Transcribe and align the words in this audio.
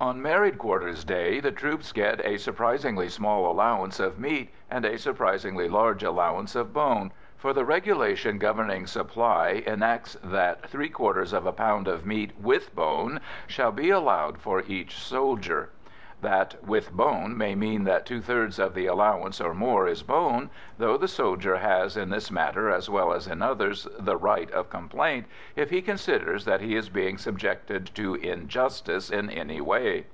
On 0.00 0.22
married 0.22 0.58
quarters' 0.58 1.02
days 1.02 1.42
the 1.42 1.50
troops 1.50 1.90
get 1.90 2.24
a 2.24 2.36
surprisingly 2.38 3.08
small 3.08 3.50
allowance 3.50 3.98
of 3.98 4.16
meat 4.16 4.52
and 4.70 4.84
a 4.84 4.96
surprisingly 4.96 5.68
large 5.68 6.04
allowance 6.04 6.54
of 6.54 6.72
bone, 6.72 7.10
for 7.36 7.52
the 7.52 7.64
regulation 7.64 8.38
governing 8.38 8.86
supply 8.86 9.60
enacts 9.66 10.16
that 10.22 10.68
"three 10.70 10.88
quarters 10.88 11.32
of 11.32 11.46
a 11.46 11.52
pound 11.52 11.88
of 11.88 12.06
meat 12.06 12.30
with 12.40 12.72
bone" 12.76 13.18
shall 13.48 13.72
be 13.72 13.90
allowed 13.90 14.38
for 14.38 14.60
each 14.68 14.96
soldier. 14.96 15.70
That 16.20 16.64
"with 16.66 16.90
bone" 16.90 17.38
may 17.38 17.54
mean 17.54 17.84
that 17.84 18.04
two 18.04 18.20
thirds 18.20 18.58
of 18.58 18.74
the 18.74 18.86
allowance 18.86 19.40
or 19.40 19.54
more 19.54 19.86
is 19.86 20.02
bone, 20.02 20.50
though 20.76 20.96
the 20.96 21.06
soldier 21.06 21.58
has 21.58 21.96
in 21.96 22.10
this 22.10 22.28
matter 22.28 22.70
as 22.70 22.90
well 22.90 23.12
as 23.12 23.28
in 23.28 23.40
others 23.40 23.86
the 24.00 24.16
right 24.16 24.50
of 24.50 24.68
complaint 24.68 25.26
if 25.54 25.70
he 25.70 25.80
considers 25.80 26.44
that 26.44 26.60
he 26.60 26.74
is 26.74 26.88
being 26.88 27.18
subjected 27.18 27.86
to 27.94 28.16
injustice 28.16 29.10
in 29.10 29.30
any 29.30 29.60
way. 29.60 30.06